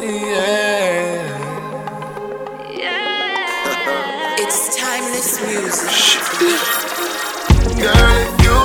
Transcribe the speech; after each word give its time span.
Yeah. 0.00 1.38
yeah. 2.70 4.36
it's 4.38 4.76
timeless 4.76 5.40
music. 5.44 5.90
Girl, 7.82 8.57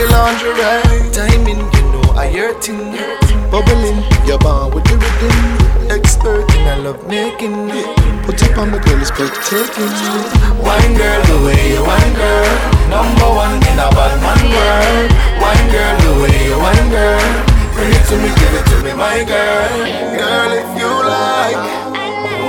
sexy 0.00 0.12
lingerie. 0.12 1.12
Timing, 1.12 1.58
you 1.58 1.84
know 1.92 2.12
I 2.16 2.30
hurting. 2.32 2.96
Bubbling, 3.50 4.02
you're 4.26 4.38
born 4.38 4.72
with 4.74 4.84
the 4.84 4.96
rhythm. 4.96 5.90
Expert 5.90 6.48
in 6.54 6.66
I 6.68 6.76
love 6.76 7.06
making. 7.08 7.70
Put 8.24 8.42
up 8.42 8.58
on 8.58 8.70
the 8.70 8.78
girl, 8.78 9.00
it's 9.00 9.10
breathtaking. 9.10 9.90
Wine 10.62 10.94
girl, 10.94 11.20
the 11.26 11.36
way 11.44 11.74
you 11.74 11.82
wine 11.82 12.14
girl. 12.14 12.50
Number 12.88 13.28
one 13.28 13.58
in 13.58 13.78
a 13.78 13.88
bad 13.90 14.14
man 14.22 14.42
world. 14.54 15.10
Wine 15.42 15.68
girl, 15.70 15.96
the 16.06 16.12
way 16.22 16.38
you 16.46 16.56
wine 16.58 16.88
girl. 16.90 17.26
Bring 17.74 17.90
it 17.90 18.04
to 18.08 18.16
me, 18.16 18.30
give 18.38 18.54
it 18.54 18.64
to 18.70 18.76
me, 18.84 18.92
my 18.94 19.24
girl. 19.24 19.72
Girl, 20.14 20.50
if 20.54 20.70
you 20.78 20.90
like, 21.02 21.62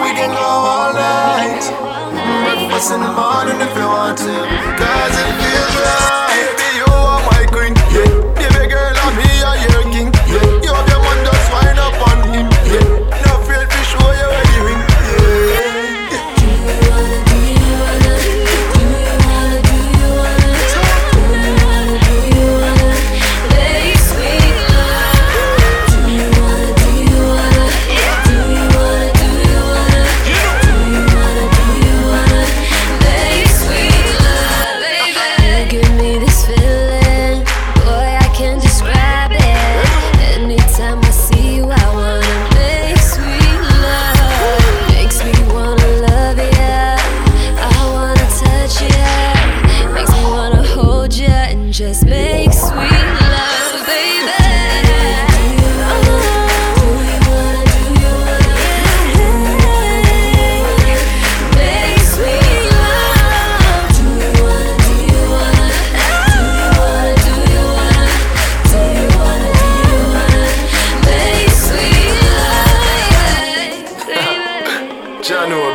we 0.02 0.10
can 0.14 0.30
go 0.30 0.50
all 0.70 0.94
night. 0.94 1.66
Breakfast 2.46 2.92
in 2.92 3.02
the 3.02 3.12
morning 3.12 3.60
if 3.62 3.74
you 3.76 3.88
want 3.88 4.18
to. 4.18 4.36
Cause 4.78 5.16
if 5.18 5.56
you 5.56 5.61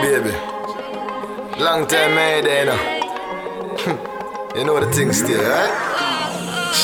Baby. 0.06 0.30
Long 1.58 1.86
time 1.86 2.16
I 2.16 2.36
ain't 2.36 2.44
there 2.44 2.64
you 4.56 4.64
know 4.64 4.80
the 4.80 4.90
thing 4.92 5.12
still, 5.12 5.42
right? 5.42 6.05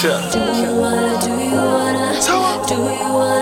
Do 0.01 0.09
you 0.09 0.75
wanna, 0.75 1.21
do 1.21 1.31
you 1.31 1.55
wanna, 1.55 2.67
do 2.67 2.75
you 2.75 3.13
wanna? 3.15 3.42